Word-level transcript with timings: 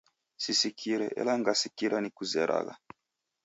Sisikire 0.43 1.07
ela 1.19 1.33
ngasikira 1.39 1.95
nikuzeragha. 1.99 2.73